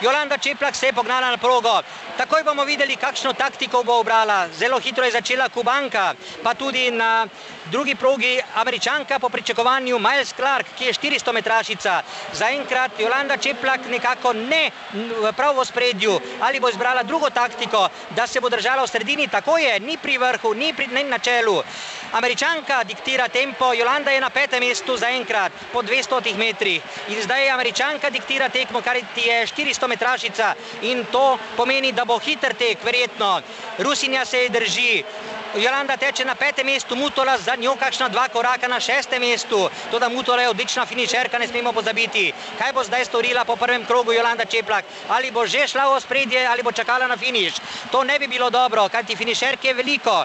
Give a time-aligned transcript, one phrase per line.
[0.00, 1.82] Jolanda Čeplak se je pognala na progo.
[2.16, 4.48] Takoj bomo videli, kakšno taktiko bo obrala.
[4.48, 7.26] Zelo hitro je začela Kubanka, pa tudi na
[7.70, 12.02] drugi progi Američanka po pričakovanju Miles Clark, ki je 400 metrašica.
[12.32, 14.70] Zaenkrat Jolanda Čeplak nekako ne
[15.36, 16.20] prav v spredju.
[16.40, 20.18] Ali bo izbrala drugo taktiko, da se bo držala v sredini, tako je, ni pri
[20.18, 21.62] vrhu, ni pri, ne na čelu.
[22.12, 26.82] Američanka diktira tempo, Jolanda je na petem mestu zaenkrat po 200 metrih.
[27.08, 32.54] In zdaj Američanka diktira tekmo, kar je 400 metrašica in to pomeni, da bo hiter
[32.54, 33.40] tek, verjetno.
[33.78, 35.04] Rusinja se je drži.
[35.56, 39.70] Jolanda teče na petem mestu, Mutola za njo kakšna dva koraka na šestem mestu.
[39.90, 42.32] Toda Mutola je odlična finišerka, ne smemo pozabiti.
[42.58, 44.84] Kaj bo zdaj storila po prvem krogu Jolanda Čeplak?
[45.08, 47.54] Ali bo že šla v spredje ali bo čakala na finiš?
[47.92, 50.24] To ne bi bilo dobro, kajti finišerke je veliko.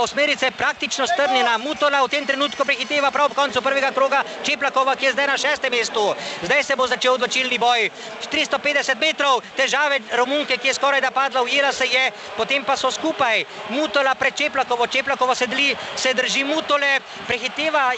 [0.00, 1.58] Osmerica je praktično strnjena.
[1.58, 5.36] Mutola v tem trenutku prehiteva prav ob koncu prvega kroga Čeplakova, ki je zdaj na
[5.36, 6.14] šestem mestu.
[6.42, 7.90] Zdaj se bo začel odločilni boj.
[8.32, 12.90] 350 metrov težave Romunke, ki je skoraj da padla, ujela se je, potem pa so
[12.90, 13.44] skupaj.
[13.68, 17.41] Mutola pred Čeplakovo, Čeplakovo se, dli, se drži Mutole, prehiteva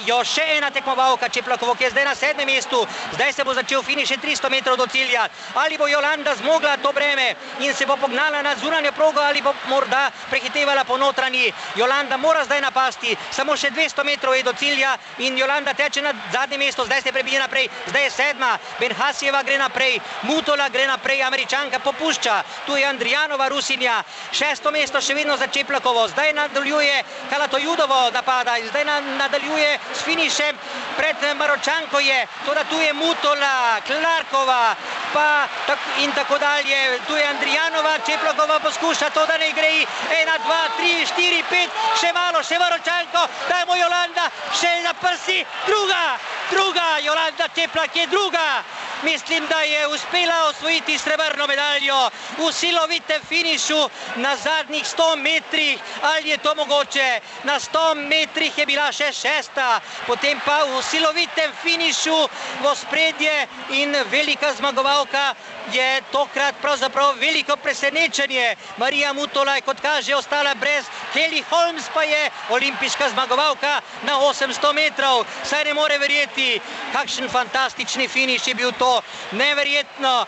[0.07, 2.87] jo še ena tekmovalka Čeplakovo, ki je zdaj na sedmem mestu.
[3.13, 5.29] Zdaj se bo začel finiš 300 metrov do cilja.
[5.55, 9.55] Ali bo Jolanda zmogla to breme in se bo pognala na zunanjo progo ali bo
[9.69, 11.53] morda prehitevala po notranji.
[11.77, 16.13] Jolanda mora zdaj napasti, samo še 200 metrov je do cilja in Jolanda teče na
[16.33, 21.23] zadnje mesto, zdaj se prebije naprej, zdaj je sedma, Benhasjeva gre naprej, Mutola gre naprej,
[21.23, 28.11] Američanka popušča, tu je Andrijanova Rusinja, šesto mesto še vedno za Čeplakovo, zdaj nadaljuje Kalatojudovo
[28.15, 28.85] napada in zdaj
[29.25, 30.57] nadaljuje s finišem
[30.97, 34.75] pred Maročanko je, toda tu je Mutola, Klarkova,
[35.13, 35.47] pa
[35.99, 39.73] in tako dalje, tu je Andrijanova, Čeplakova poskuša to, da ne gre,
[40.21, 44.29] ena, dva, tri, štiri, pet, še malo, še Maročanko, dajmo Jolanda,
[44.61, 46.05] še na prsi, druga,
[46.51, 48.49] druga, Jolanda Čeplak je druga.
[49.05, 55.79] Mislim, da je uspela osvojiti srebrno medaljo v silovitem finišu na zadnjih 100 metrih.
[56.03, 57.21] Ali je to mogoče?
[57.45, 62.17] Na 100 metrih je bila še šesta, potem pa v silovitem finišu
[62.63, 63.35] v spredje
[63.71, 65.35] in velika zmagovalka
[65.73, 68.57] je tokrat pravzaprav veliko presenečenje.
[68.77, 74.73] Marija Mutola je, kot kaže, ostala brez, Kelly Holmes pa je olimpijska zmagovalka na 800
[74.73, 75.25] metrov.
[75.45, 76.61] Saj ne more verjeti,
[76.93, 79.01] kakšen fantastični finiš je bil to.
[79.33, 80.27] Neverjetno.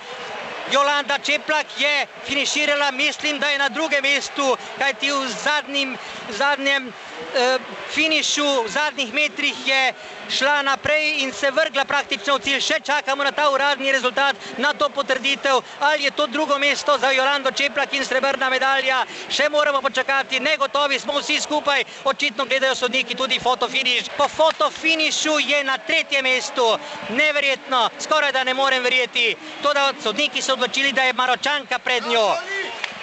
[0.72, 5.96] Jolanda Čeplak je finiširala, mislim, da je na drugem mestu, kajti v zadnjem,
[6.30, 7.58] zadnjem eh,
[7.90, 9.94] finišu, v zadnjih metrih je
[10.30, 12.60] šla naprej in se vrgla praktično v cilj.
[12.60, 17.10] Še čakamo na ta uradni rezultat, na to potrditev, ali je to drugo mesto za
[17.10, 19.04] Jolando Čeplak in srebrna medalja.
[19.30, 24.10] Še moramo počakati, negotovi smo vsi skupaj, očitno gledajo sodniki tudi fotofiniš.
[24.16, 26.66] Po fotofinišu je na tretjem mestu,
[27.10, 29.30] neverjetno, skoraj da ne morem verjeti.
[29.62, 32.28] Toda sodniki so odločili, da je Maročanka pred njo.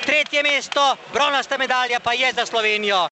[0.06, 3.02] Tretje mesto, bronasta medalja pa je za Slovenijo.